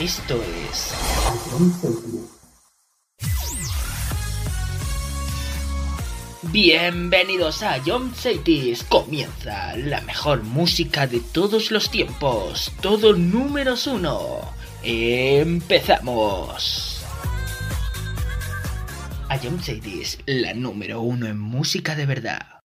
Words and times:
Esto 0.00 0.42
es... 0.70 0.94
Bienvenidos 6.44 7.62
a 7.62 7.78
John 7.84 8.14
Cities. 8.14 8.84
Comienza 8.84 9.76
la 9.76 10.00
mejor 10.00 10.44
música 10.44 11.06
de 11.06 11.20
todos 11.20 11.70
los 11.70 11.90
tiempos. 11.90 12.72
Todo 12.80 13.12
números 13.12 13.86
uno. 13.86 14.40
Empezamos. 14.82 16.97
I 19.30 19.38
Don't 19.38 19.60
Say 19.60 19.78
This, 19.80 20.18
la 20.24 20.54
número 20.54 21.02
uno 21.02 21.26
en 21.26 21.38
música 21.38 21.94
de 21.94 22.06
verdad. 22.06 22.57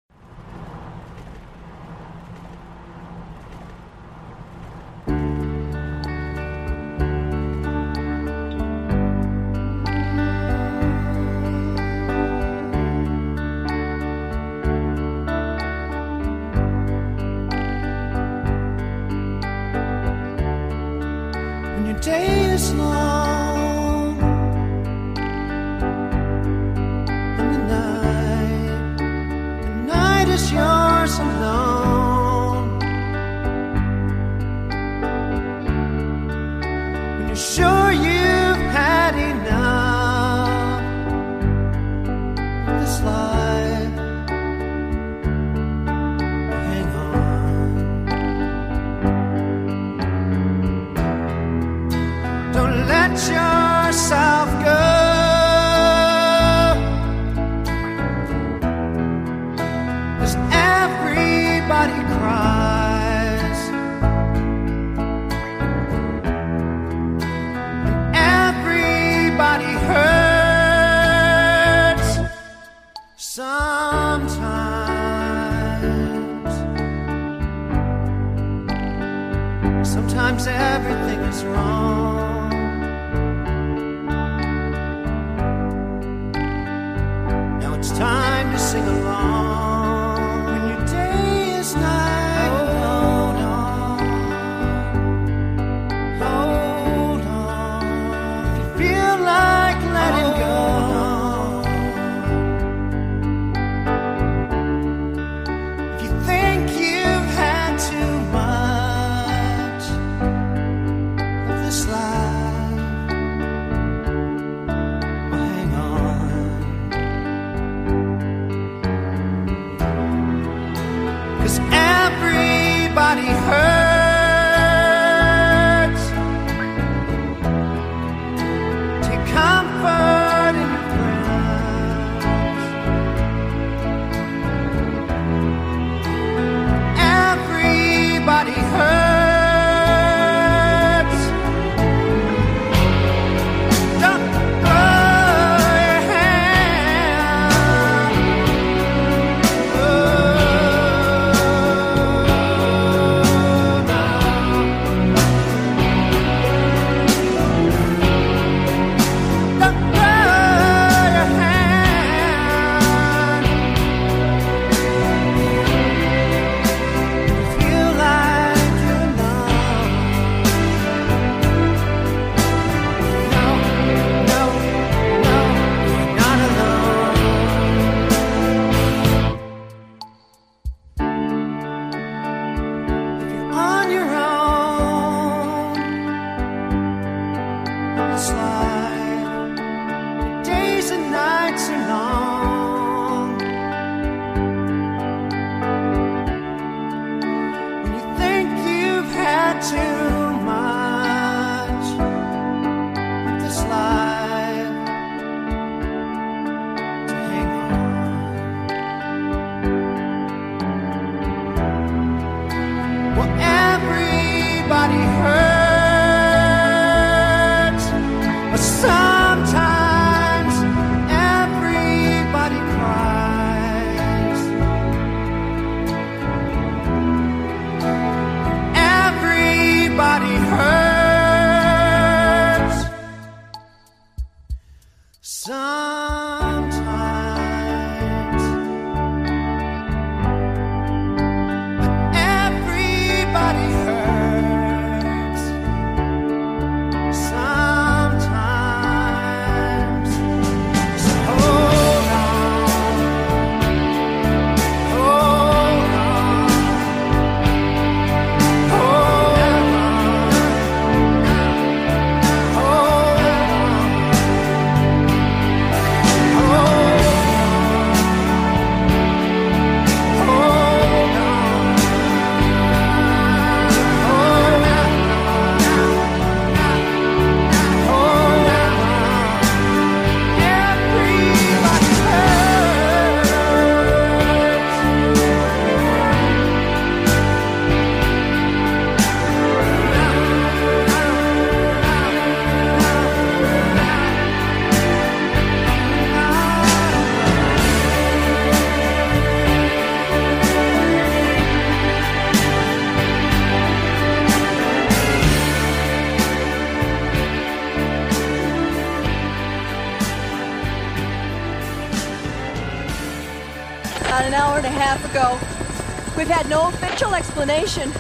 We've 316.24 316.32
had 316.32 316.48
no 316.48 316.70
official 316.70 317.16
explanation. 317.16 317.92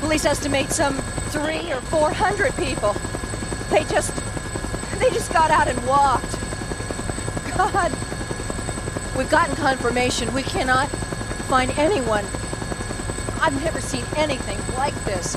Police 0.00 0.24
estimate 0.24 0.70
some 0.70 0.96
three 1.28 1.70
or 1.70 1.82
four 1.82 2.10
hundred 2.14 2.56
people. 2.56 2.94
They 3.68 3.84
just... 3.84 4.16
they 4.98 5.10
just 5.10 5.30
got 5.30 5.50
out 5.50 5.68
and 5.68 5.86
walked. 5.86 6.32
God. 7.54 7.92
We've 9.18 9.28
gotten 9.28 9.54
confirmation. 9.54 10.32
We 10.32 10.42
cannot 10.42 10.88
find 11.46 11.70
anyone. 11.72 12.24
I've 13.42 13.62
never 13.62 13.82
seen 13.82 14.06
anything 14.16 14.58
like 14.74 14.94
this. 15.04 15.36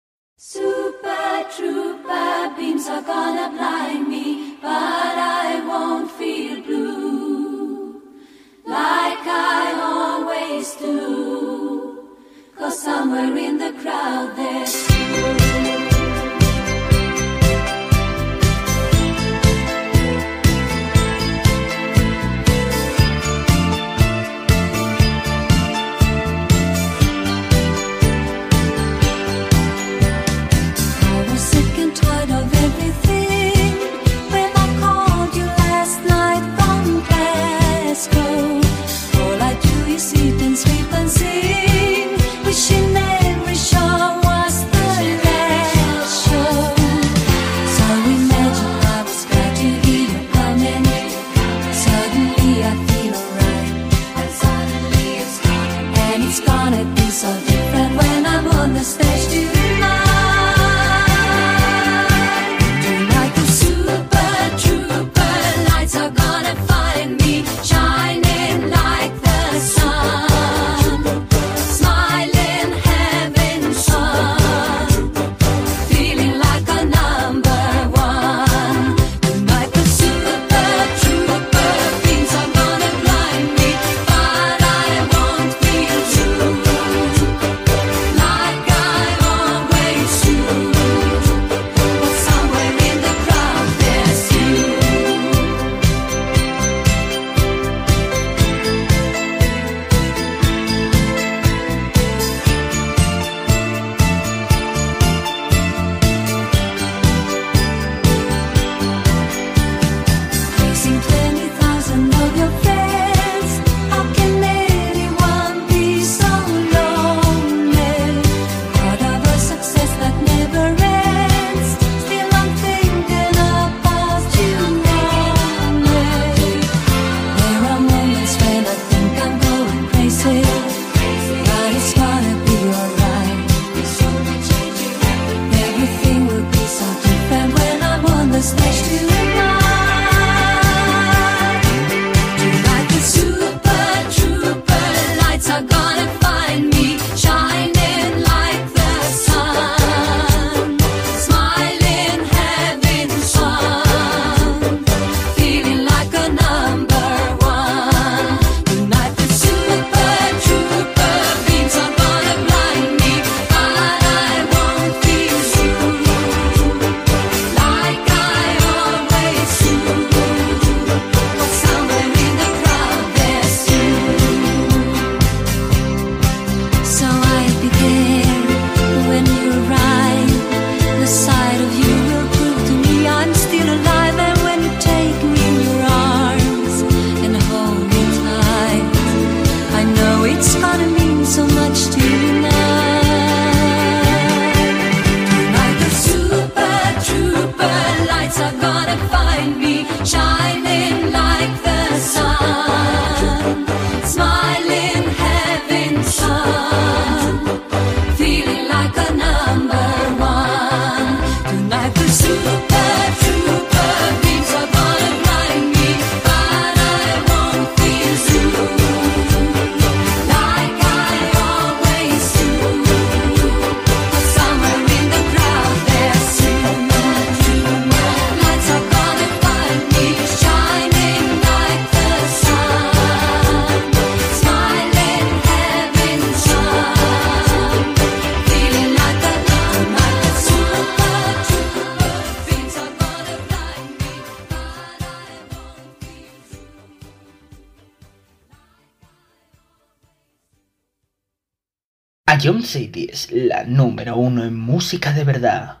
City 252.71 253.09
la 253.31 253.65
número 253.65 254.15
uno 254.15 254.45
en 254.45 254.57
música 254.57 255.11
de 255.11 255.25
verdad. 255.25 255.80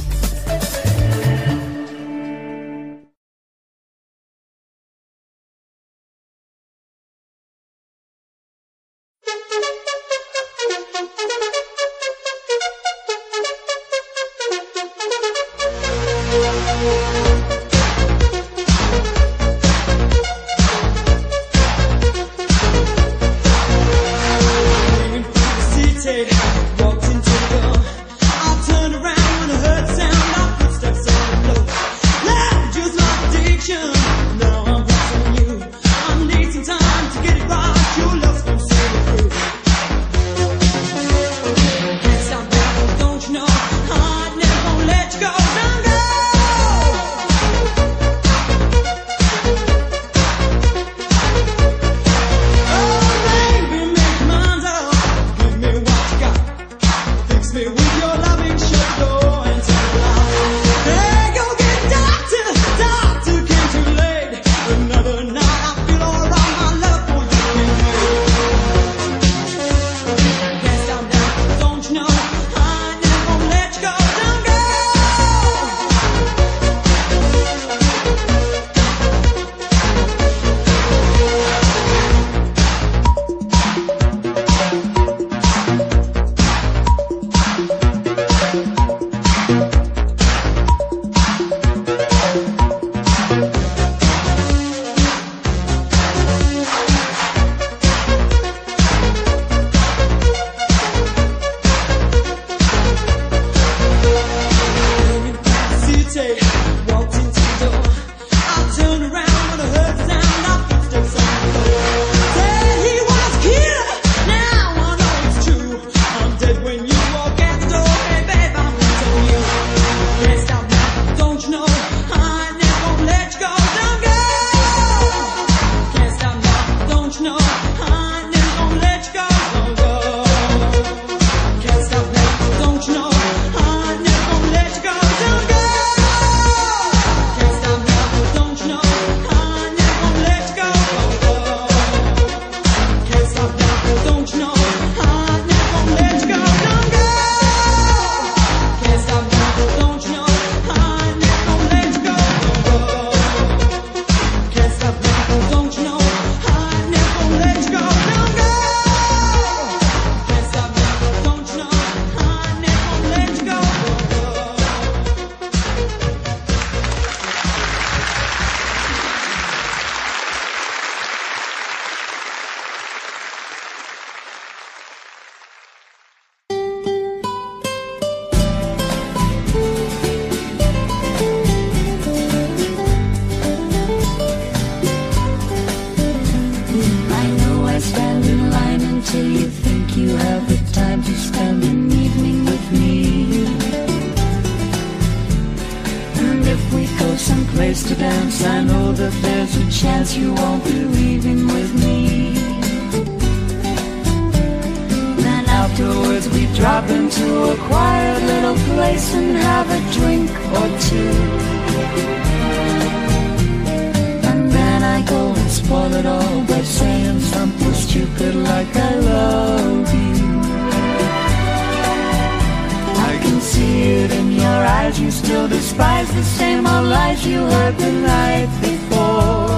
Spies 225.71 226.13
the 226.13 226.23
same 226.23 226.67
old 226.67 226.87
lies 226.87 227.25
you 227.25 227.39
heard 227.45 227.77
the 227.77 227.91
night 228.13 228.49
before. 228.59 229.55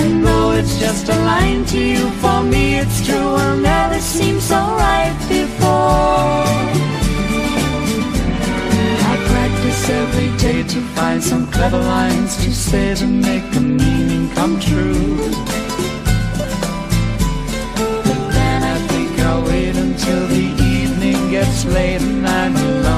And 0.00 0.26
though 0.26 0.50
it's 0.58 0.76
just 0.80 1.08
a 1.08 1.14
line 1.32 1.64
to 1.66 1.78
you, 1.78 2.10
for 2.22 2.42
me 2.42 2.78
it's 2.80 3.06
true. 3.06 3.34
Well, 3.36 3.56
now 3.56 3.92
it 3.92 4.02
seems 4.02 4.42
so 4.42 4.56
right 4.56 5.16
before. 5.28 6.42
I 9.10 9.14
practice 9.30 9.88
every 10.02 10.30
day 10.38 10.64
to 10.74 10.80
find 10.96 11.22
some 11.22 11.46
clever 11.46 11.78
lines 11.78 12.36
to 12.44 12.52
say 12.52 12.96
to 12.96 13.06
make 13.06 13.48
the 13.52 13.60
meaning 13.60 14.30
come 14.34 14.58
true. 14.58 15.16
But 18.06 18.20
then 18.36 18.60
I 18.74 18.76
think 18.90 19.10
I'll 19.20 19.44
wait 19.44 19.76
until 19.76 20.26
the 20.26 20.46
evening 20.76 21.30
gets 21.30 21.64
late 21.66 22.02
and 22.02 22.26
I'm 22.26 22.56
alone. 22.56 22.97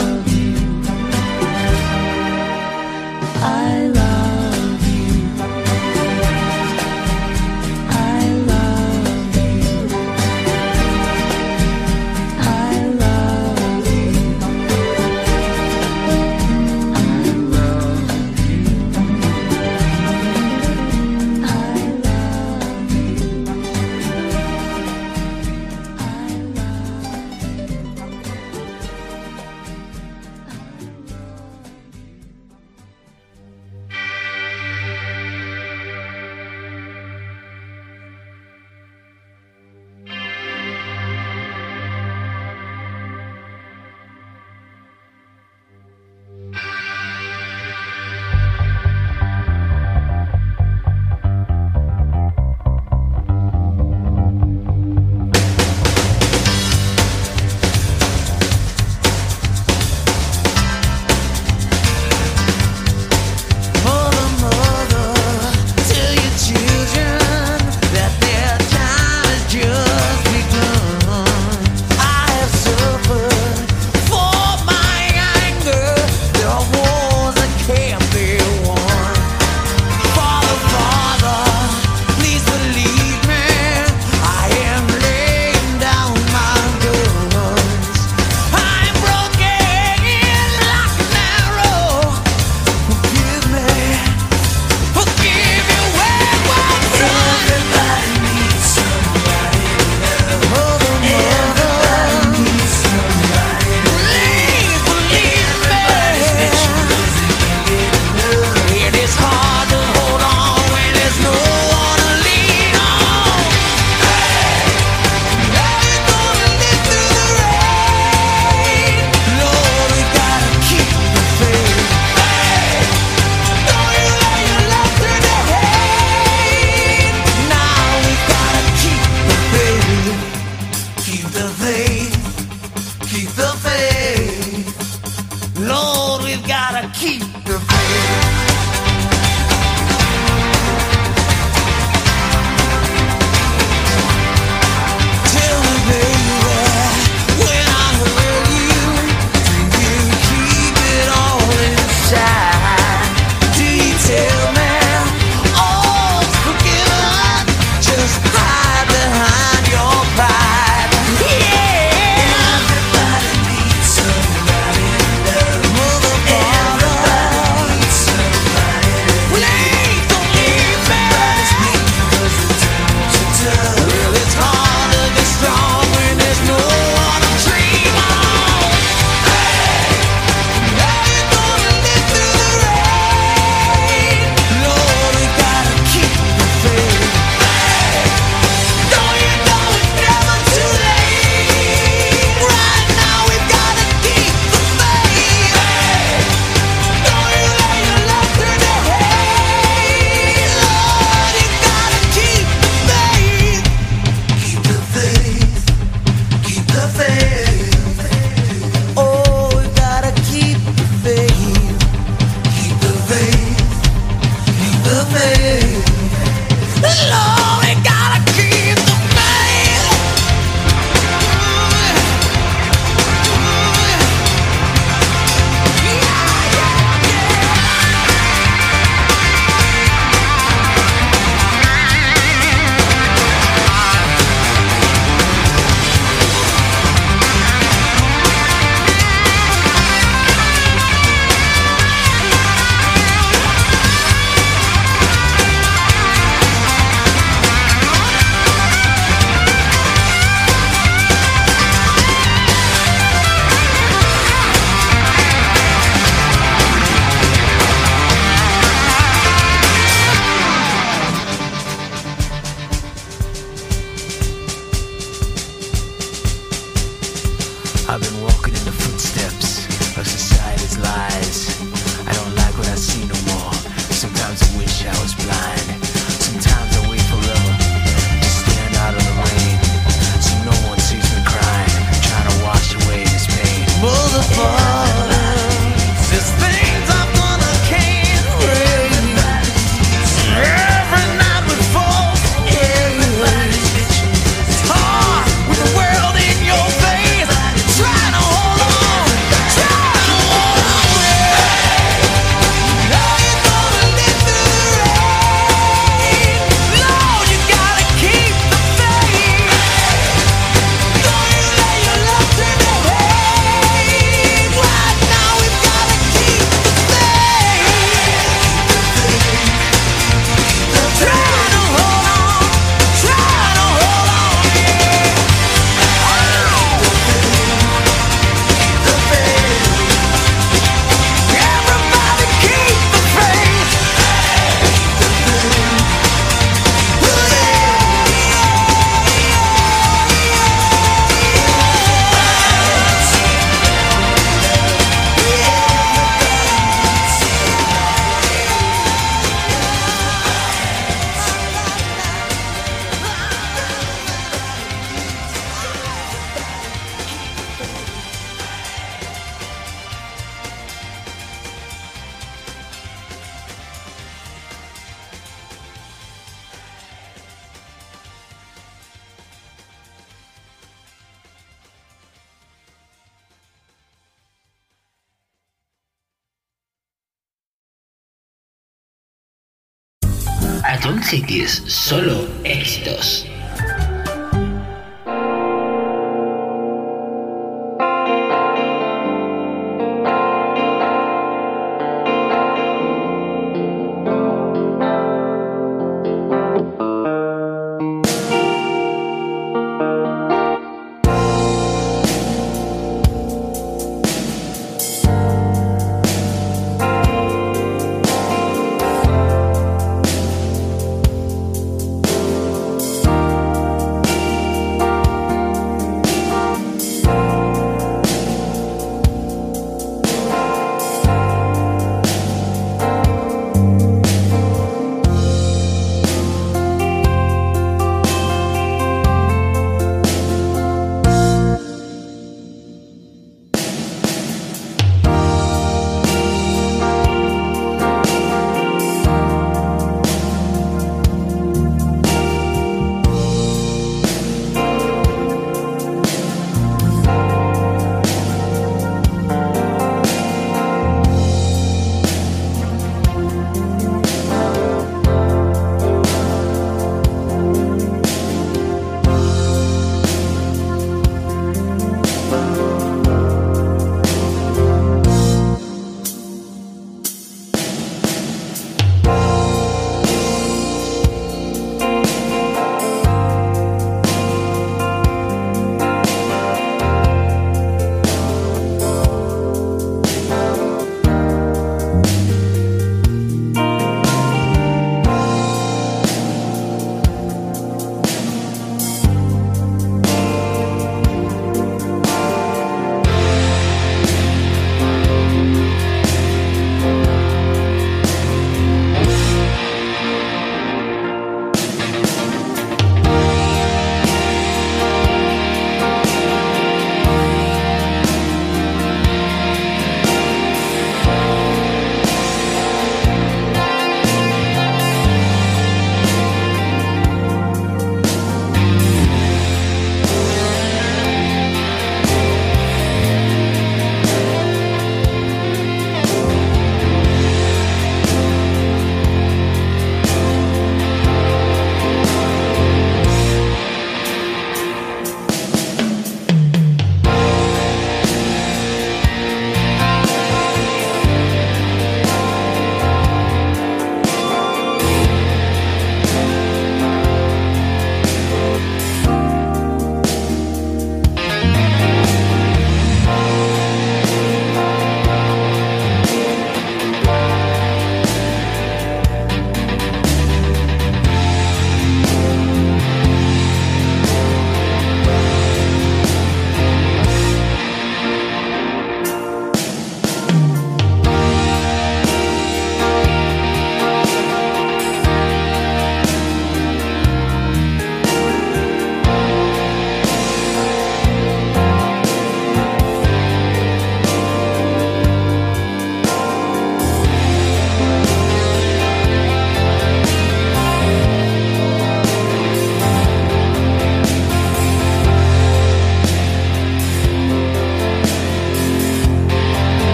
Stone 380.91 381.03
Cities, 381.03 381.63
solo 381.67 382.27
éxitos. 382.43 383.30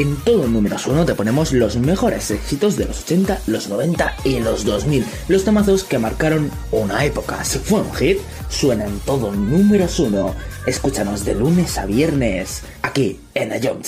en 0.00 0.16
todo 0.16 0.46
números 0.46 0.86
1 0.86 1.04
te 1.04 1.14
ponemos 1.14 1.52
los 1.52 1.76
mejores 1.76 2.30
éxitos 2.30 2.76
de 2.76 2.86
los 2.86 3.02
80, 3.02 3.40
los 3.46 3.68
90 3.68 4.16
y 4.24 4.38
los 4.40 4.64
2000. 4.64 5.04
Los 5.28 5.44
tomazos 5.44 5.84
que 5.84 5.98
marcaron 5.98 6.50
una 6.70 7.04
época. 7.04 7.44
Si 7.44 7.58
fue 7.58 7.80
un 7.80 7.92
hit, 7.94 8.18
suena 8.48 8.84
en 8.84 8.98
todo 9.00 9.32
números 9.32 9.98
1. 9.98 10.34
Escúchanos 10.66 11.24
de 11.24 11.34
lunes 11.34 11.76
a 11.78 11.86
viernes, 11.86 12.62
aquí 12.82 13.20
en 13.34 13.52
Ayom 13.52 13.80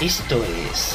Esto 0.00 0.44
es... 0.70 0.94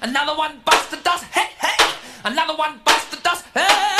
Another 0.00 0.36
one 0.36 0.60
bites 0.64 0.90
the 0.90 0.96
dust. 0.98 1.24
Hey, 1.24 1.50
hey! 1.58 1.84
Another 2.24 2.54
one 2.54 2.80
bites 2.84 3.10
the 3.10 3.16
dust. 3.16 3.44
Hey! 3.52 3.97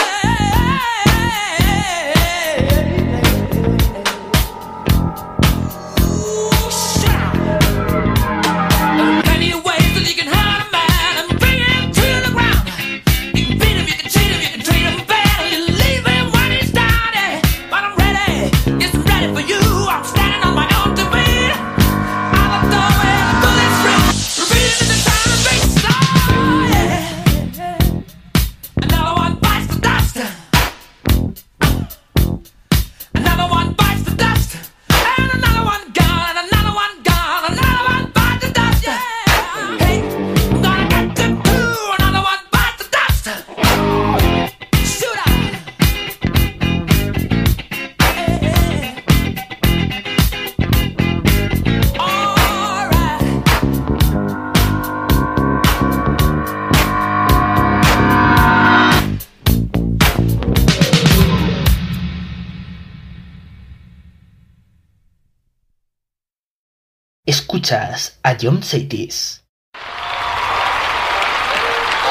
Escuchas 67.68 68.16
a 68.24 68.34
John 68.34 68.62
Saitis. 68.62 69.42
I 69.74 69.78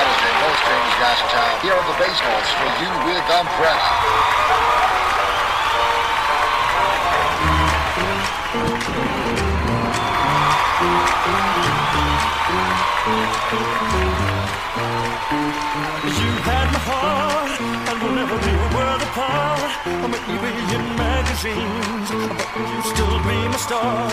was 0.06 0.22
in 0.22 0.36
no 0.38 0.50
strange 0.62 0.94
gas 1.02 1.18
town. 1.34 1.58
Here 1.66 1.74
are 1.74 1.82
the 1.82 1.98
bass 1.98 2.22
notes 2.22 2.52
for 2.54 2.70
you 2.78 2.92
with 3.06 3.26
Umbrella. 3.26 3.90
You 16.06 16.32
had 16.46 16.68
my 16.72 16.80
heart, 16.86 17.60
and 17.90 17.96
we'll 18.04 18.14
never 18.14 18.38
be 18.38 18.54
a 18.54 18.70
world 18.78 19.02
apart. 19.02 19.72
I'm 19.86 20.12
maybe 20.12 20.76
in 20.76 21.07
magazines, 21.38 22.10
but 22.10 22.50
you 22.58 22.82
still 22.82 23.18
be 23.24 23.38
my 23.48 23.58
star. 23.58 24.10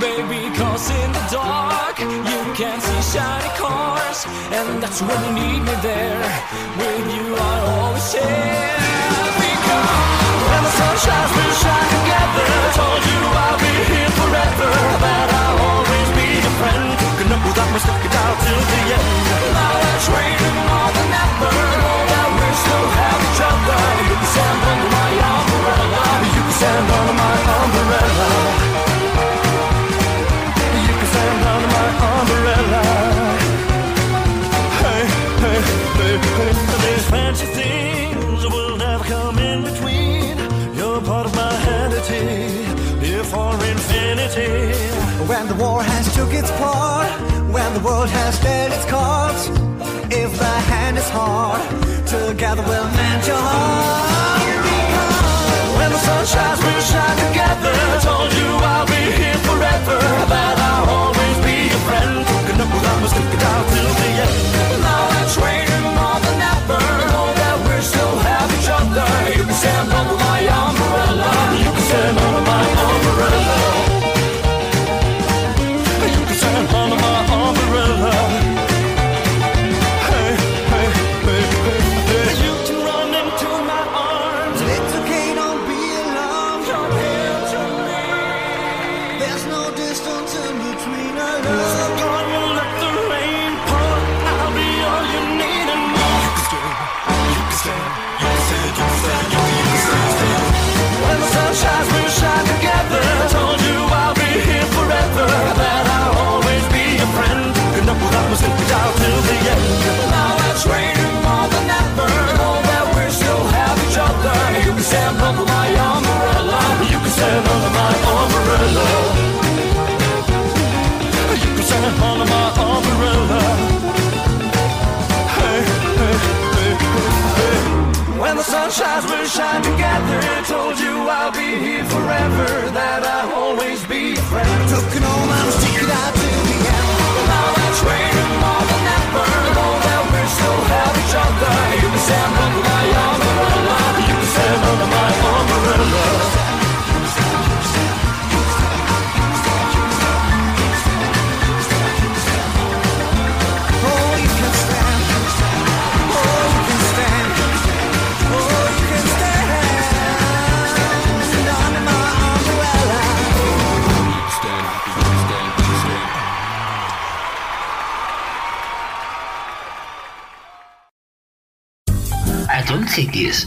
Baby, 0.00 0.56
cause 0.56 0.90
in 0.90 1.12
the 1.12 1.24
dark 1.30 1.98
you 1.98 2.40
can 2.54 2.80
see 2.80 3.18
shiny 3.18 3.50
cars, 3.58 4.26
and 4.52 4.82
that's 4.82 5.02
when 5.02 5.18
you 5.24 5.32
need 5.32 5.60
me 5.60 5.74
there. 5.82 6.22
With 6.78 7.06
you, 7.14 7.36
I 7.36 7.54
always 7.76 8.12
share. 8.12 8.80
Because 9.36 9.90
when 10.48 10.62
the 10.64 10.72
sun 10.78 10.96
shines, 11.04 11.32
we'll 11.36 11.56
shine 11.60 11.88
together. 11.96 12.48
Told 12.78 13.02
you 13.04 13.20
I'll 13.44 13.58
be 13.60 13.74
here 13.92 14.12
forever, 14.16 14.72
that 15.04 15.28
I'll 15.28 15.58
always 15.68 16.08
be 16.16 16.26
your 16.40 16.54
friend. 16.60 16.88
Gonna 17.20 17.36
know 17.36 17.52
that 17.52 17.68
it 17.68 18.14
out 18.22 18.36
till 18.44 18.62
the 18.72 18.80
end. 18.96 19.28
Now 19.56 19.74
it's 19.92 20.08
raining 20.08 20.58
more 20.68 20.90
than 20.96 21.10
ever. 21.20 21.52
Know 21.84 22.00
that 22.12 22.28
we 22.32 22.48
still 22.64 22.88
have 22.96 23.20
each 23.28 23.40
other. 23.50 23.80
You 24.08 24.91
under 26.98 27.16
my 27.24 27.36
umbrella. 27.58 28.28
You 30.86 30.94
can 30.98 31.08
stand 31.12 31.40
under 31.52 31.70
my 31.78 31.88
umbrella. 32.12 32.82
Hey, 34.84 35.02
hey, 35.44 35.60
hey, 35.98 36.14
hey. 36.38 36.52
These 36.84 37.06
fancy 37.10 37.46
things 37.60 38.40
will 38.54 38.76
never 38.76 39.04
come 39.04 39.38
in 39.38 39.58
between. 39.68 40.36
You're 40.76 41.00
part 41.02 41.26
of 41.26 41.34
my 41.34 41.54
entity, 41.80 42.26
here 43.04 43.24
for 43.24 43.52
infinity. 43.72 44.52
When 45.30 45.44
the 45.48 45.54
war 45.54 45.82
has 45.82 46.14
took 46.14 46.32
its 46.32 46.50
part, 46.62 47.10
when 47.56 47.70
the 47.74 47.80
world 47.80 48.08
has 48.08 48.38
dealt 48.40 48.72
its 48.72 48.86
cards, 48.86 49.42
if 50.10 50.30
the 50.38 50.54
hand 50.72 50.98
is 50.98 51.08
hard, 51.10 51.62
together 52.06 52.62
we'll 52.68 52.90
mend 52.98 53.26
your 53.26 53.36
heart 53.36 54.61
sunshines 56.24 56.62
will 56.62 56.80
shine 56.80 57.16
together. 57.26 57.72
I 57.72 57.98
told 58.00 58.32
you 58.32 58.46
I'll 58.46 58.86
be 58.86 59.02
here 59.18 59.38
forever, 59.48 59.98
that 60.30 60.58
I'll 60.58 60.88
always 60.88 61.36
be 61.44 61.68
your 61.68 61.82
friend. 61.86 62.24
Hooking 62.26 62.60
up 62.60 62.70
with 62.72 62.90
I'm 62.90 63.08
sticking 63.08 63.42
out 63.42 63.66
till 63.70 63.90
the 64.00 64.08
end. 64.22 64.71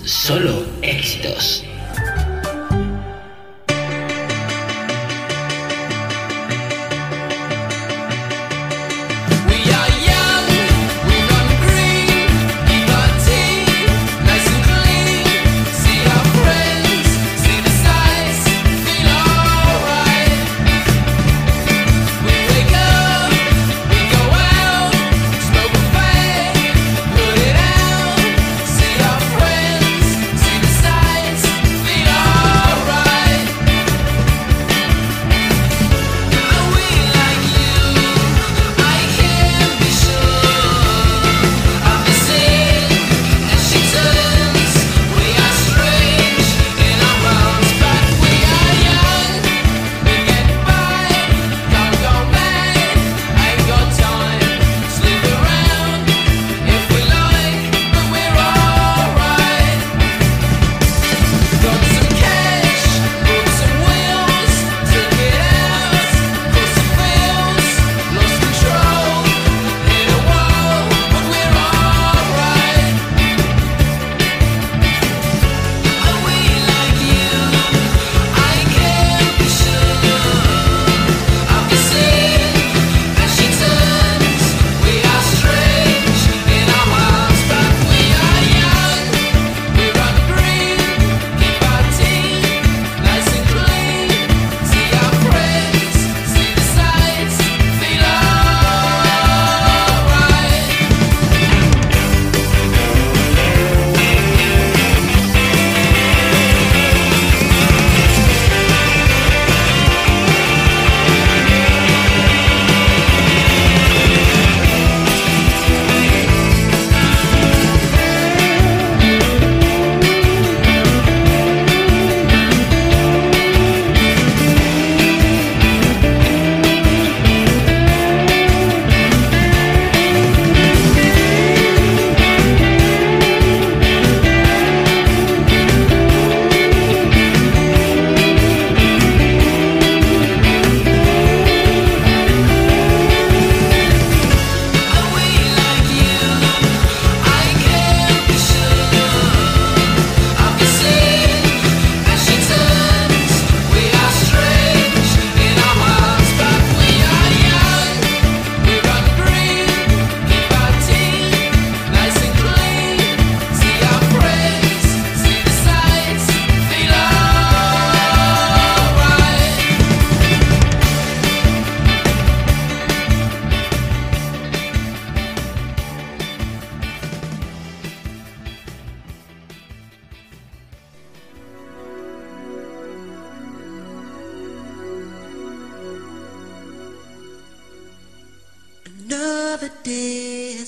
Solo. 0.04 0.66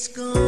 Day 0.08 0.24
has 0.24 0.34
gone. 0.34 0.47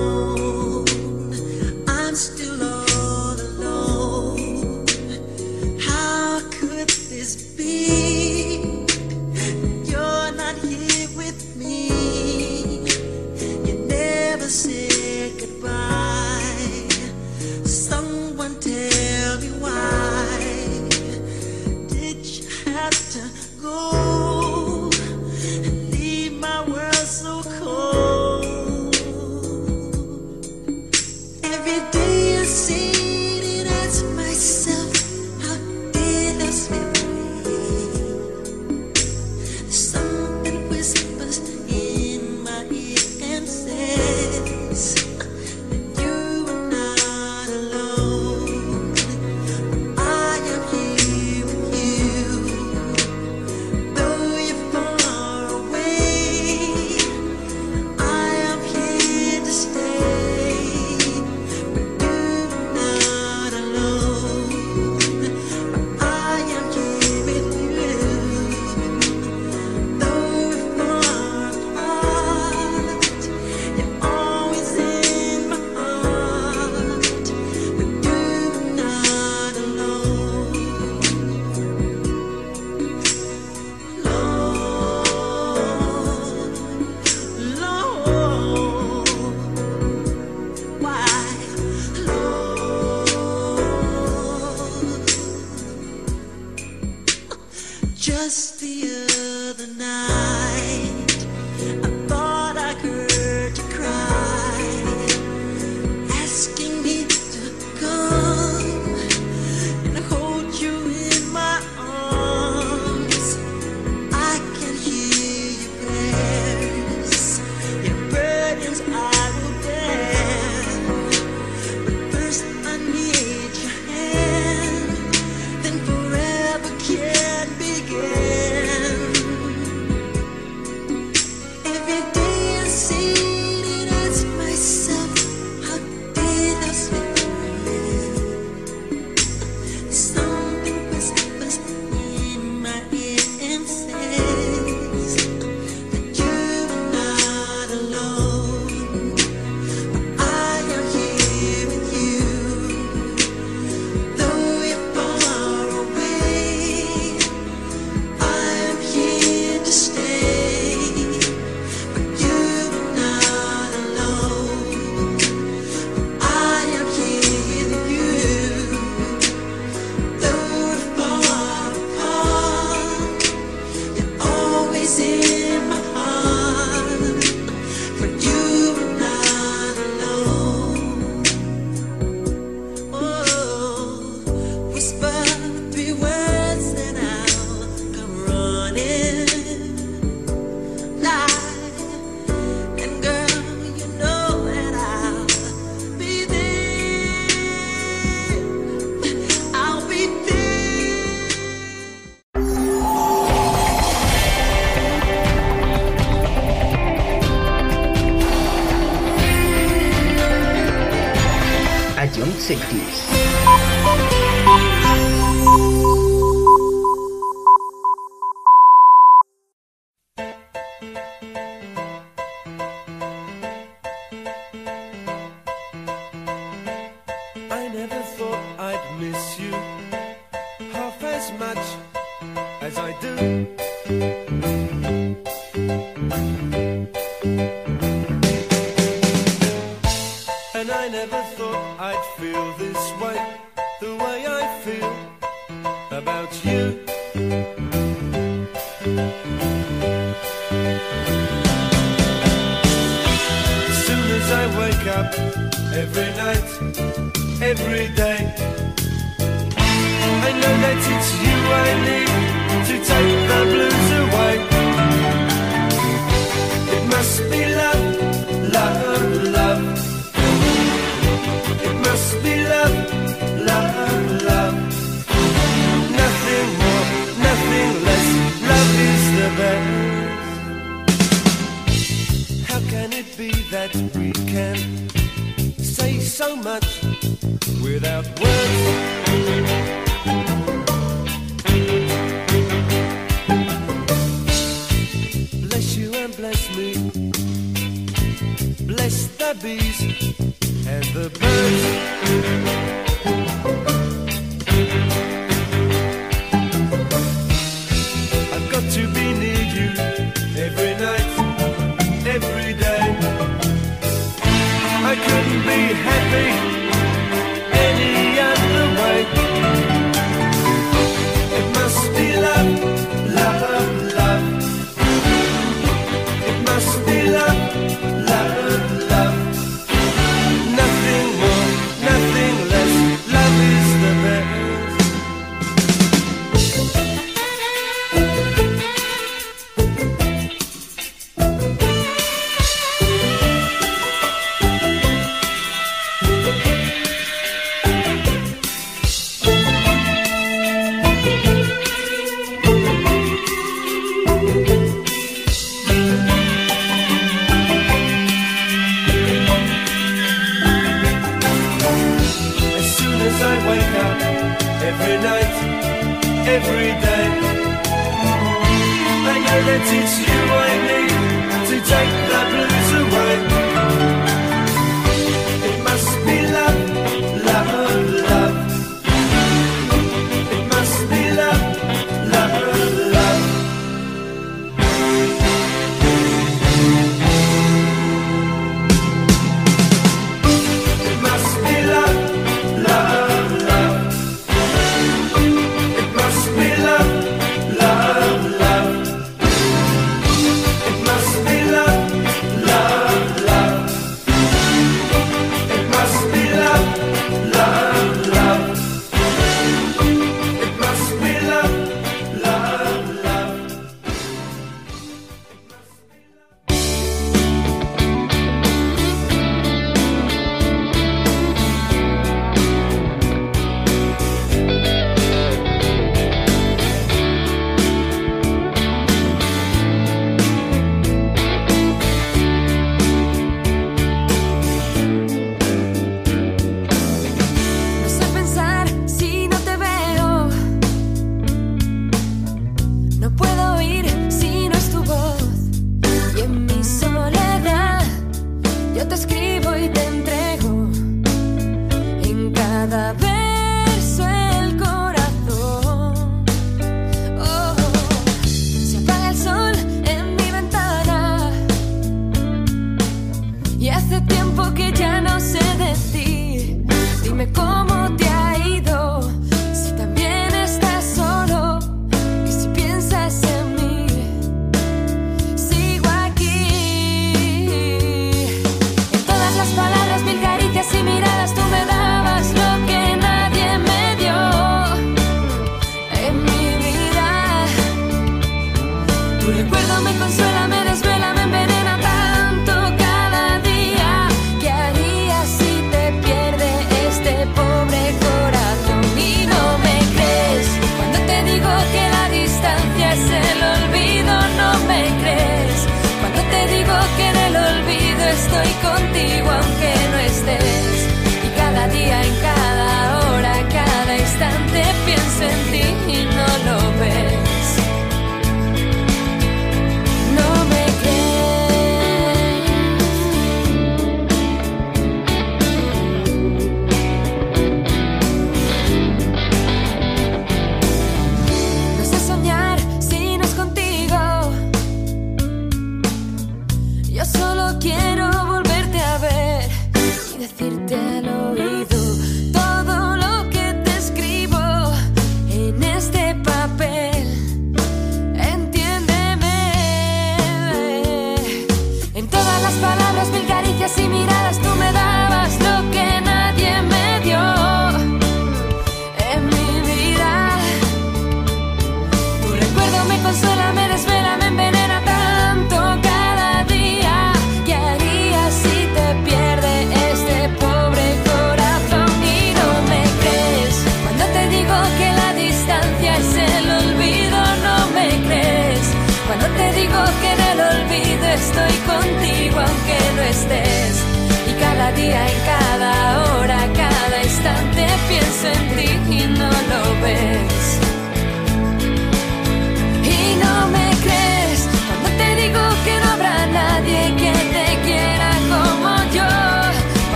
60s. 212.40 213.19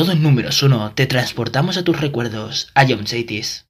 todos 0.00 0.18
números 0.18 0.62
uno, 0.62 0.92
te 0.94 1.06
transportamos 1.06 1.76
a 1.76 1.84
tus 1.84 2.00
recuerdos, 2.00 2.70
a 2.74 2.86
John 2.88 3.06
Cities. 3.06 3.69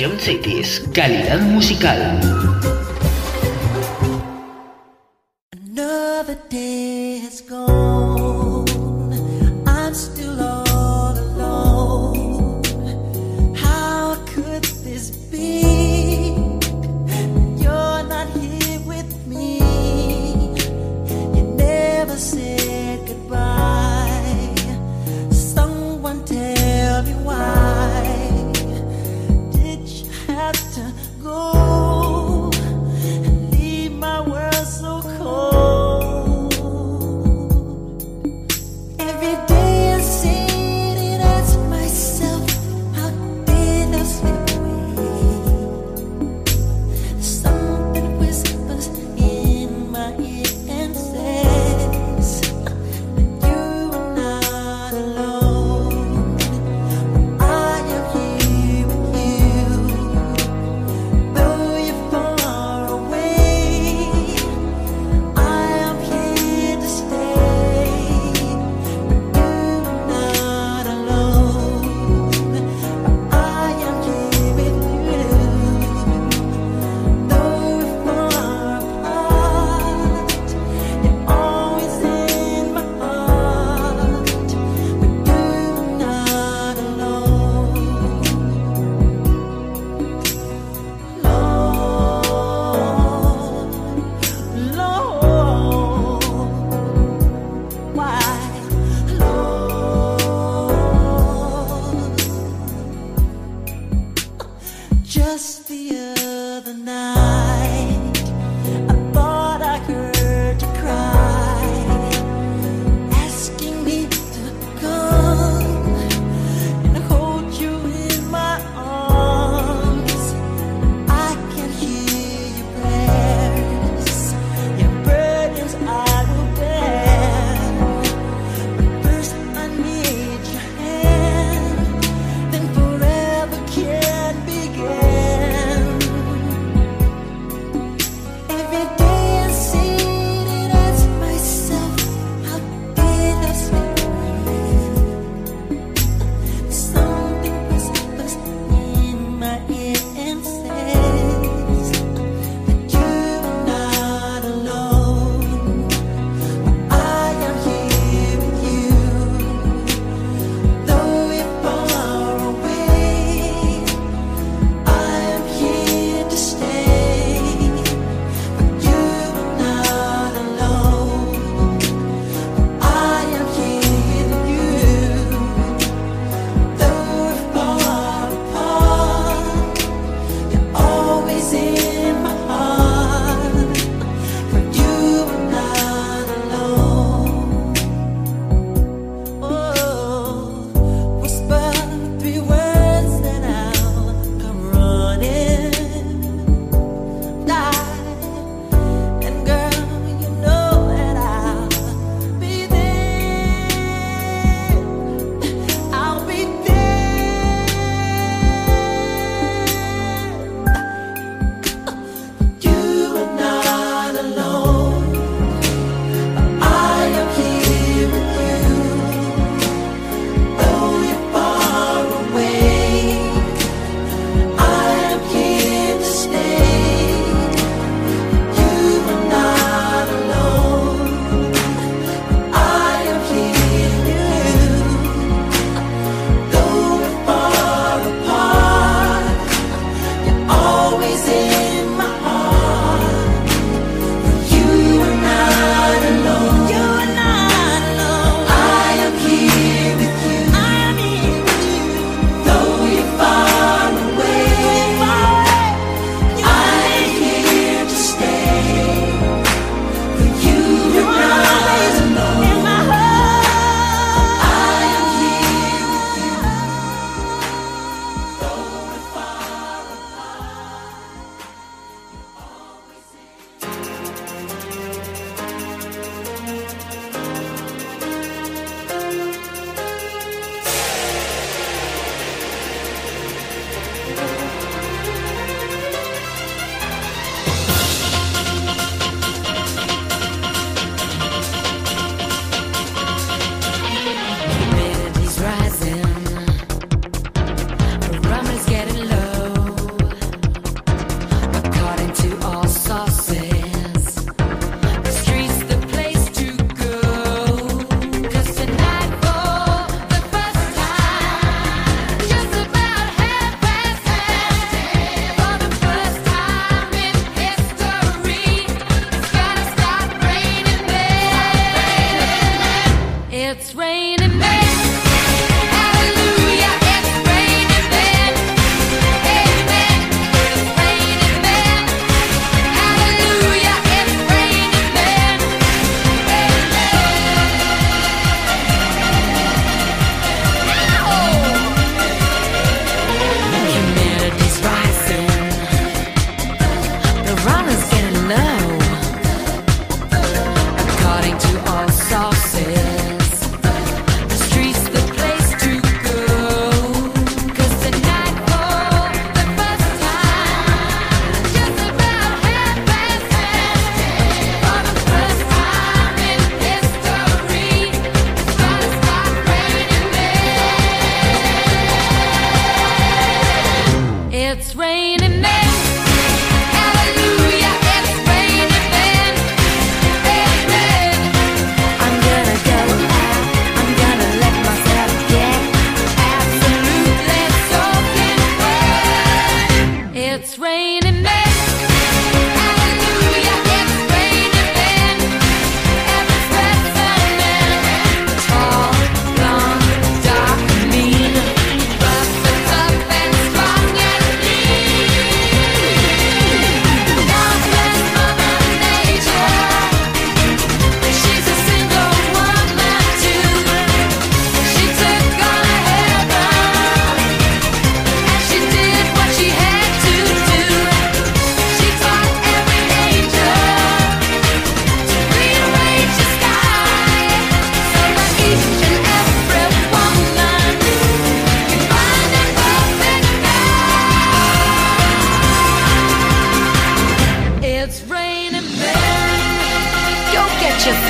Jump 0.00 0.18
Cities. 0.18 0.80
Calidad 0.94 1.42
musical. 1.42 2.40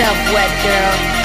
Yourself 0.00 0.32
wet, 0.32 0.50
girl. 0.64 1.19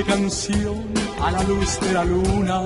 Canción 0.00 0.84
a 1.22 1.30
la 1.30 1.42
luz 1.42 1.78
de 1.80 1.92
la 1.92 2.02
luna 2.02 2.62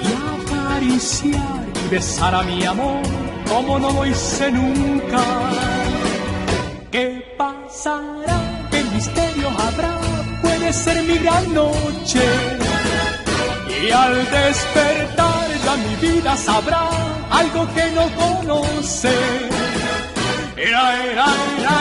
y 0.00 0.08
acariciar 0.38 1.66
y 1.84 1.88
besar 1.88 2.32
a 2.32 2.42
mi 2.44 2.64
amor 2.64 3.02
como 3.48 3.78
no 3.80 3.90
lo 3.90 4.06
hice 4.06 4.52
nunca. 4.52 5.20
¿Qué 6.92 7.34
pasará? 7.36 8.68
¿Qué 8.70 8.84
misterio 8.84 9.48
habrá? 9.48 9.98
Puede 10.42 10.72
ser 10.72 11.02
mi 11.02 11.18
gran 11.18 11.52
noche. 11.52 12.24
Y 13.82 13.90
al 13.90 14.14
despertar 14.30 15.48
ya 15.64 15.76
mi 15.76 15.94
vida 15.96 16.36
sabrá 16.36 16.88
algo 17.30 17.66
que 17.74 17.90
no 17.96 18.04
conoce. 18.14 19.12
Ira, 20.56 20.84
ira, 21.04 21.26
ira, 21.58 21.78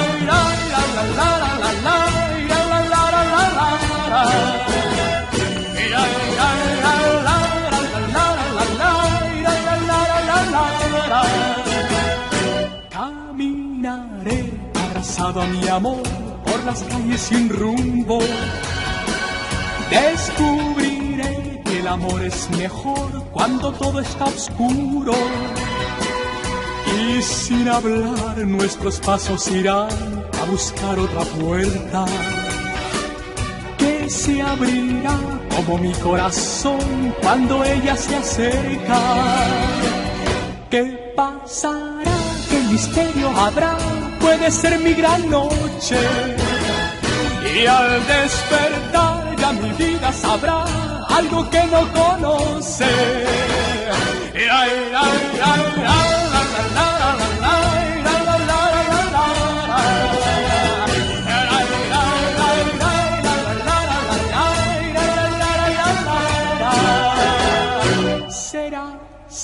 Caminaré 12.89 14.51
abrazado 14.89 15.41
a 15.41 15.47
mi 15.47 15.67
amor 15.67 16.03
por 16.45 16.63
las 16.65 16.83
calles 16.83 17.21
sin 17.21 17.49
rumbo. 17.49 18.19
Descubriré 19.89 21.61
que 21.63 21.79
el 21.79 21.87
amor 21.87 22.23
es 22.23 22.49
mejor 22.57 23.23
cuando 23.31 23.71
todo 23.71 23.99
está 23.99 24.25
oscuro. 24.25 25.13
Y 26.99 27.21
sin 27.21 27.67
hablar 27.69 28.37
nuestros 28.39 28.99
pasos 28.99 29.47
irán 29.49 29.89
a 30.41 30.45
buscar 30.45 30.97
otra 30.97 31.21
puerta 31.21 32.05
se 34.09 34.41
abrirá 34.41 35.17
como 35.55 35.77
mi 35.77 35.91
corazón 35.93 37.13
cuando 37.21 37.63
ella 37.63 37.95
se 37.95 38.15
acerca. 38.15 38.99
¿Qué 40.69 41.13
pasará? 41.15 42.17
¿Qué 42.49 42.59
misterio 42.71 43.29
habrá? 43.29 43.77
Puede 44.19 44.51
ser 44.51 44.79
mi 44.79 44.93
gran 44.93 45.29
noche. 45.29 45.97
Y 47.55 47.65
al 47.65 48.05
despertar 48.07 49.35
ya 49.37 49.51
mi 49.53 49.71
vida 49.71 50.11
sabrá 50.13 50.63
algo 51.09 51.49
que 51.49 51.63
no 51.65 51.81
conoce. 51.93 52.85
Ira, 54.33 54.67
ira, 54.67 55.01
ira, 55.35 56.26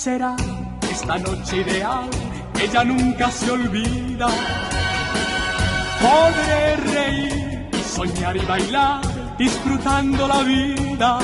será 0.04 0.36
esta 0.92 1.16
noche 1.16 1.62
ideal, 1.62 2.10
ella 2.62 2.84
nunca 2.84 3.30
se 3.30 3.50
olvida. 3.50 4.28
Podré 6.04 6.76
reír 6.92 7.70
soñar 7.96 8.36
y 8.36 8.44
bailar, 8.44 9.00
disfrutando 9.38 10.28
la 10.28 10.40
vida. 10.42 11.18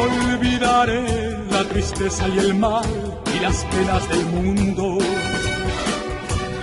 Olvidaré 0.00 1.04
la 1.50 1.62
tristeza 1.64 2.26
y 2.26 2.38
el 2.38 2.54
mal 2.54 2.88
y 3.34 3.38
las 3.40 3.58
penas 3.66 4.08
del 4.08 4.24
mundo. 4.36 4.98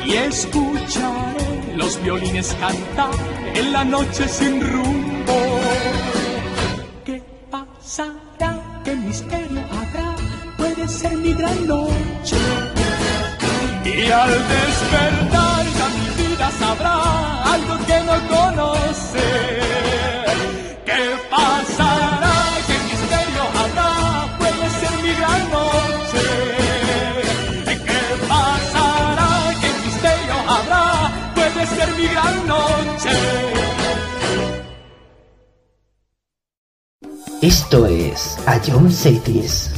Y 0.08 0.14
escucharé 0.14 1.76
los 1.76 2.02
violines 2.02 2.48
cantar 2.60 3.16
en 3.54 3.72
la 3.72 3.84
noche 3.84 4.28
sin 4.28 4.60
rumbo. 4.74 5.40
¿Qué 7.06 7.22
pasará? 7.52 8.82
¿Qué 8.84 8.96
misterio? 8.96 9.85
Puede 10.86 10.98
ser 11.00 11.18
mi 11.18 11.34
gran 11.34 11.68
noche. 11.68 12.38
Y 13.86 14.12
al 14.12 14.30
despertar 14.30 15.66
ya 15.78 15.88
mi 15.98 16.24
vida 16.24 16.52
sabrá 16.60 16.96
algo 17.54 17.76
que 17.88 17.98
no 18.02 18.16
conoce. 18.36 19.26
¿Qué 20.86 21.04
pasará? 21.32 22.36
¿Qué 22.68 22.78
misterio 22.90 23.44
habrá? 23.62 24.38
Puede 24.38 24.70
ser 24.80 24.94
mi 25.02 25.14
gran 25.22 25.44
noche. 25.58 26.26
¿Qué 27.66 28.04
pasará? 28.30 29.30
¿Qué 29.62 29.70
misterio 29.86 30.36
habrá? 30.48 30.84
Puede 31.34 31.66
ser 31.66 31.90
mi 31.98 32.08
gran 32.14 32.48
noche. 32.48 33.16
Esto 37.42 37.88
es 37.88 38.38
A 38.46 38.60
John 38.64 38.92
Cities. 38.92 39.75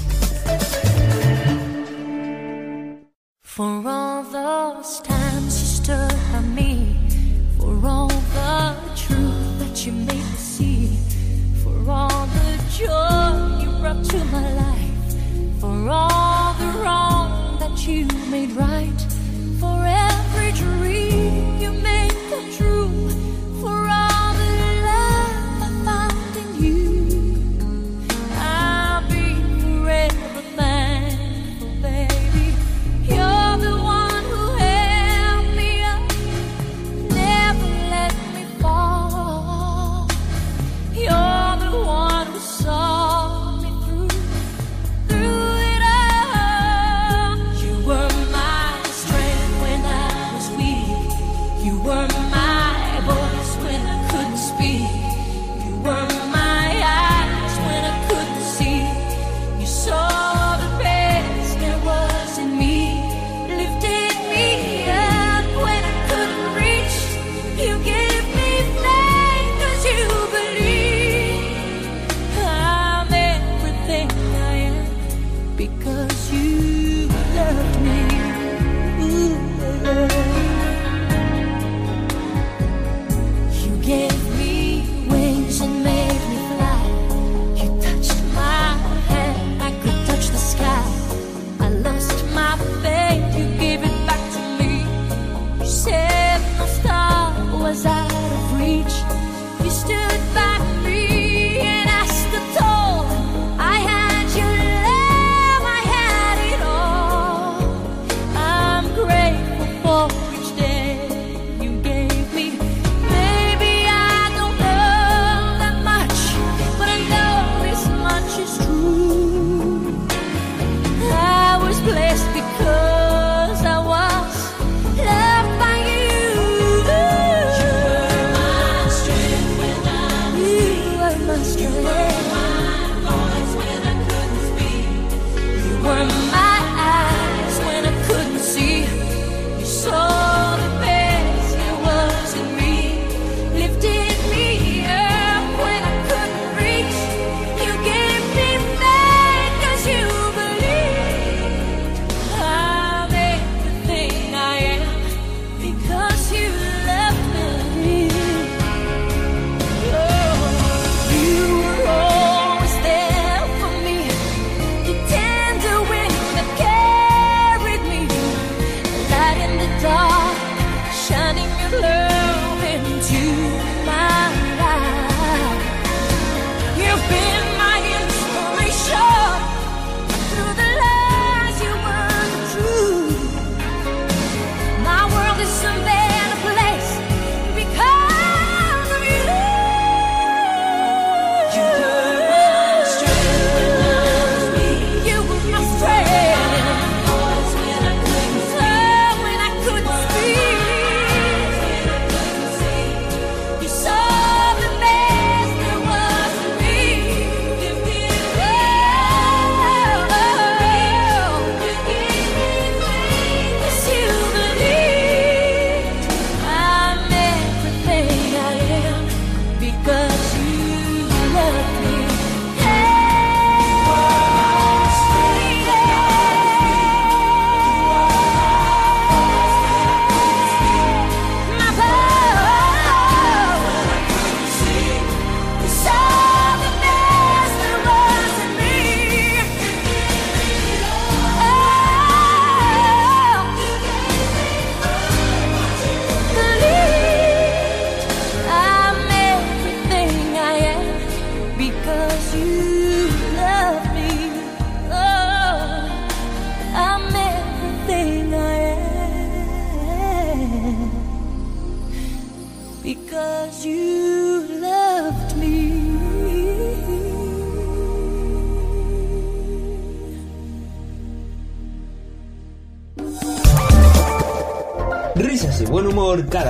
You 17.87 18.05
made 18.29 18.51
right, 18.51 19.16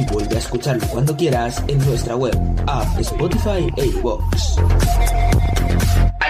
y 0.00 0.04
vuelve 0.04 0.36
a 0.36 0.38
escucharlo 0.38 0.86
cuando 0.88 1.16
quieras 1.16 1.62
en 1.68 1.78
nuestra 1.86 2.16
web, 2.16 2.34
app, 2.66 2.98
Spotify 3.00 3.70
e 3.76 3.86
iVoox. 3.86 4.56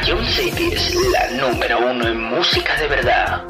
Ion 0.07 0.25
City 0.27 0.73
es 0.73 0.95
la 1.13 1.49
número 1.49 1.91
uno 1.91 2.09
en 2.09 2.21
música 2.21 2.77
de 2.81 2.89
verdad. 2.89 3.45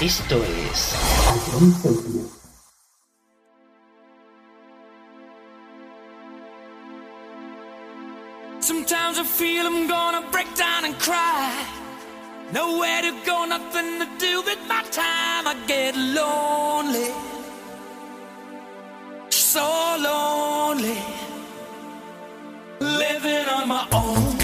Esto 0.00 0.36
es 0.70 0.96
Sometimes 8.60 9.18
I 9.18 9.24
feel 9.24 9.66
I'm 9.66 9.86
gonna 9.88 10.22
break 10.30 10.46
down 10.56 10.84
and 10.86 10.98
cry. 10.98 11.83
Nowhere 12.54 13.02
to 13.02 13.12
go, 13.26 13.46
nothing 13.46 13.98
to 13.98 14.06
do 14.16 14.40
with 14.42 14.60
my 14.68 14.84
time. 14.92 15.48
I 15.48 15.56
get 15.66 15.96
lonely, 15.96 17.10
so 19.28 19.66
lonely, 19.98 20.98
living 22.78 23.46
on 23.48 23.66
my 23.66 23.88
own. 23.90 24.43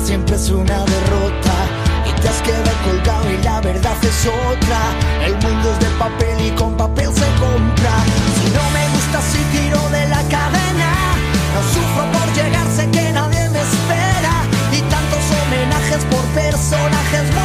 siempre 0.00 0.36
es 0.36 0.50
una 0.50 0.84
derrota 0.84 1.54
y 2.06 2.20
te 2.20 2.28
has 2.28 2.42
quedado 2.42 2.70
colgado 2.84 3.30
y 3.30 3.42
la 3.42 3.60
verdad 3.60 3.96
es 4.02 4.26
otra. 4.26 4.80
El 5.24 5.34
mundo 5.34 5.72
es 5.72 5.78
de 5.80 5.90
papel 5.98 6.40
y 6.46 6.50
con 6.50 6.76
papel 6.76 7.06
se 7.12 7.28
compra. 7.40 7.94
Si 8.36 8.50
no 8.50 8.64
me 8.70 8.88
gusta 8.94 9.20
si 9.22 9.38
tiro 9.56 9.80
de 9.90 10.08
la 10.08 10.22
cadena, 10.28 10.92
no 11.54 11.60
sufro 11.72 12.04
por 12.12 12.34
llegar, 12.34 12.66
sé 12.76 12.90
que 12.90 13.12
nadie 13.12 13.48
me 13.50 13.60
espera 13.60 14.34
y 14.72 14.80
tantos 14.90 15.24
homenajes 15.38 16.04
por 16.10 16.24
personajes 16.34 17.35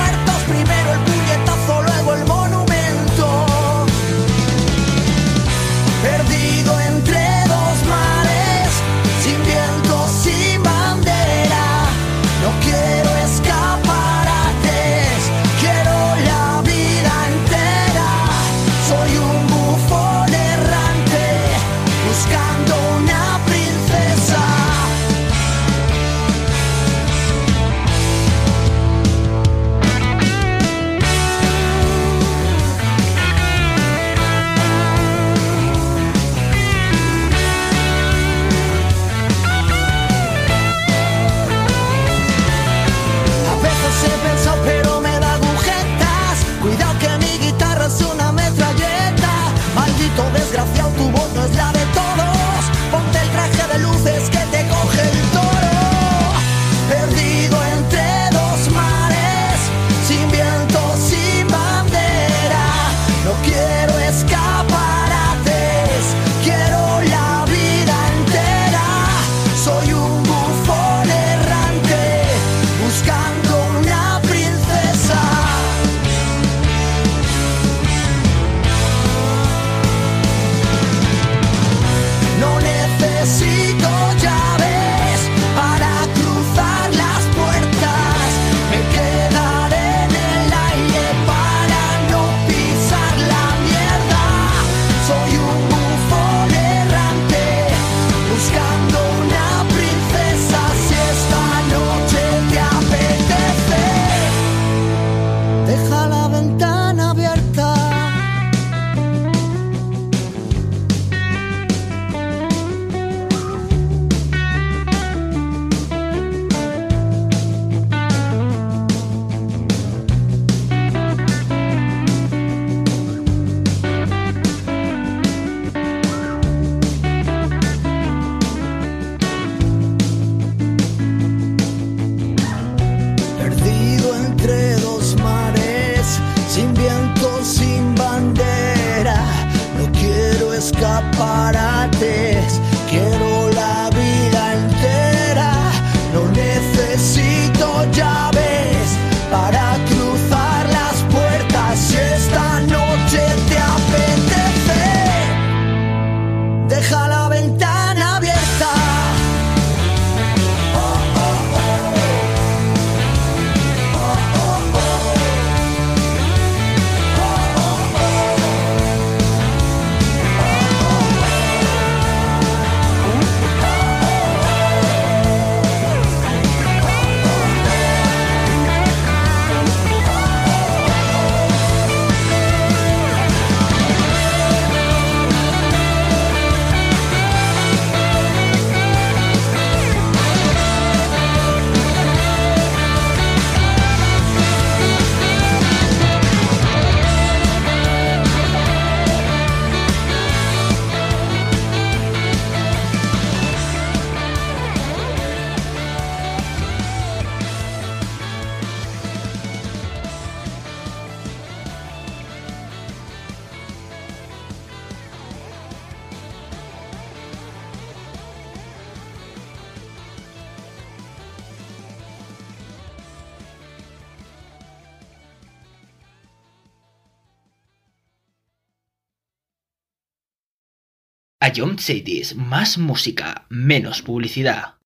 Jump 231.56 231.80
Cities, 231.80 232.36
más 232.36 232.78
música, 232.78 233.46
menos 233.50 234.02
publicidad. 234.02 234.81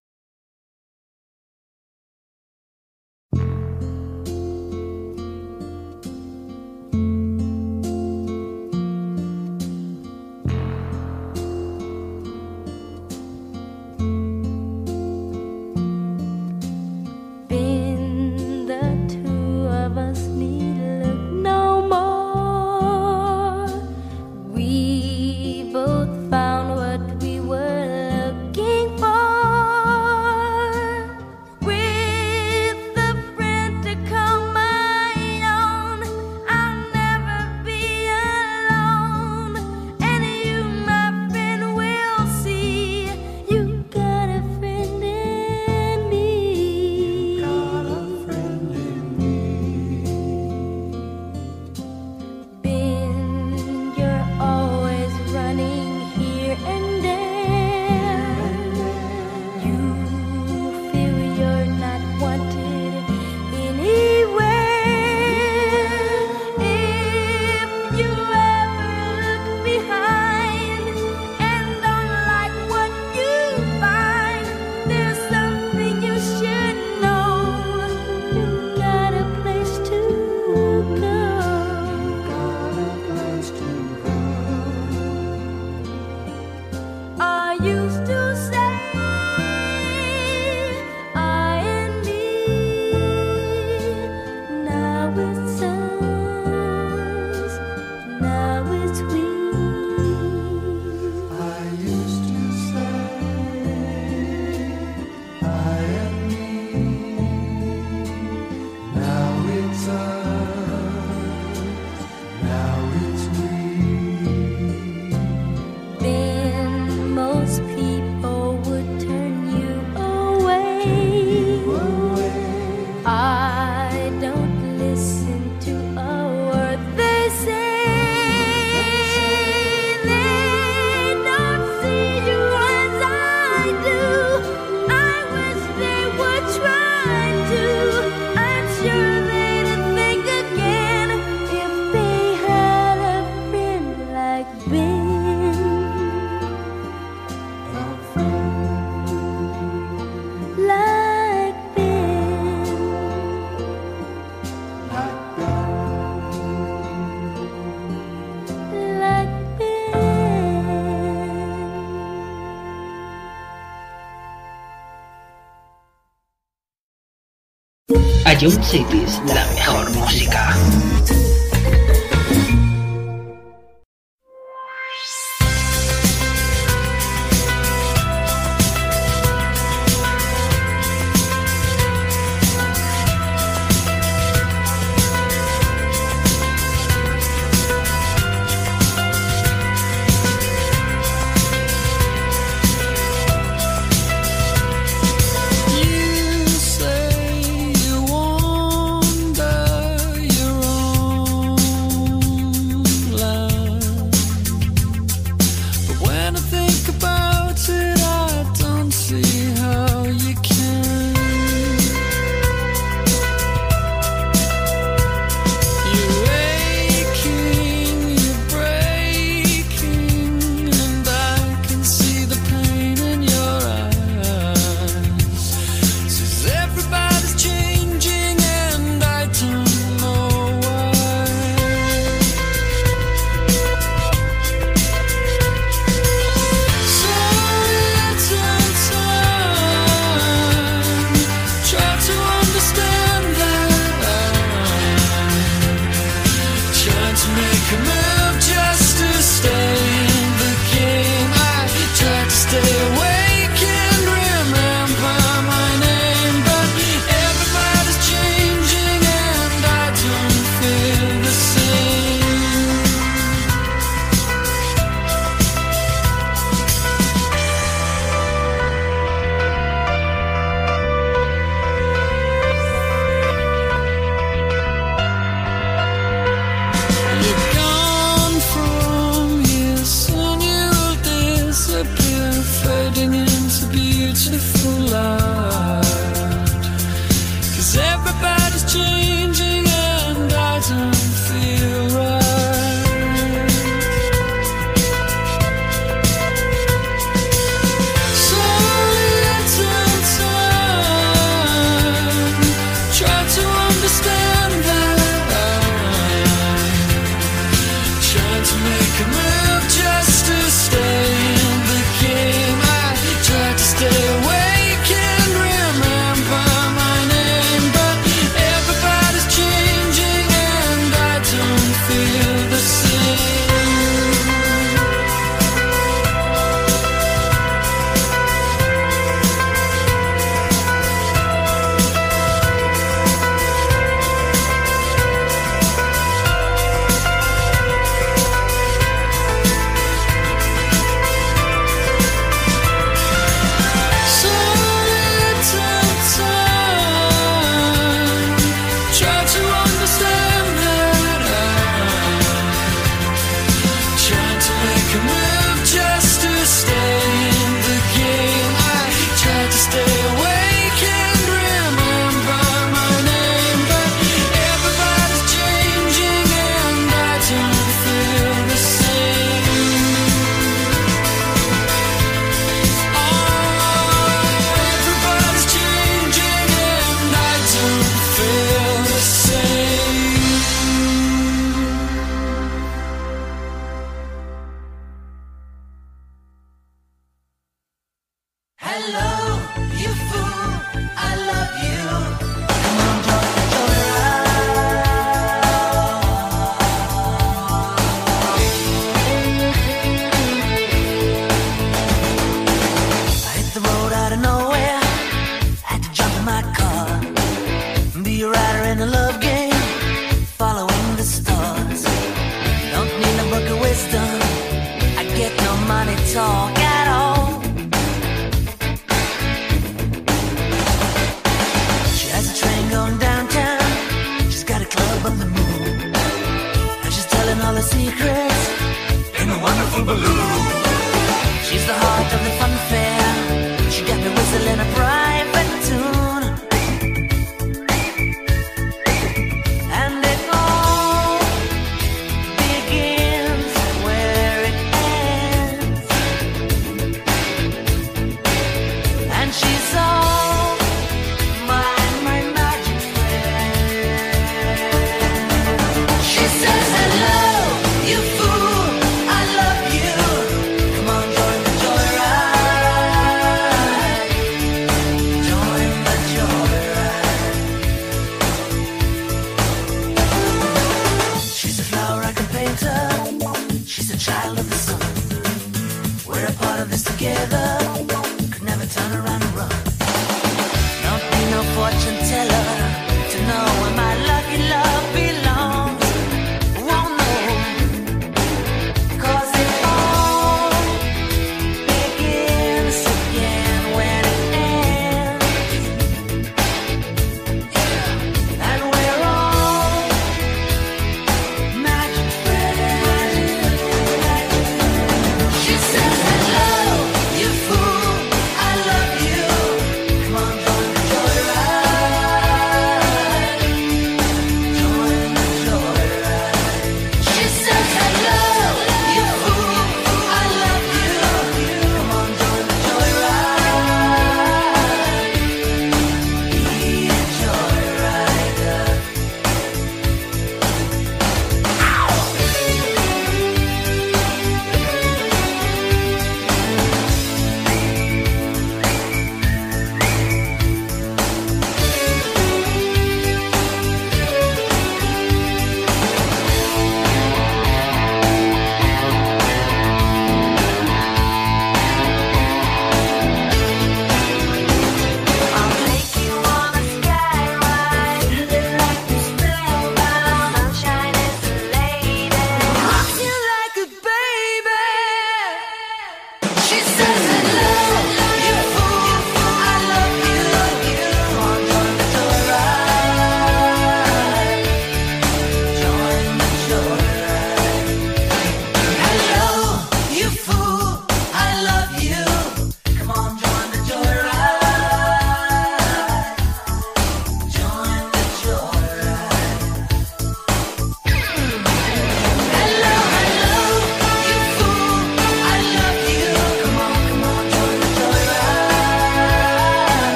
Ion 168.40 168.62
Cities, 168.62 169.22
la 169.26 169.46
mejor 169.54 169.90
música. 169.92 170.25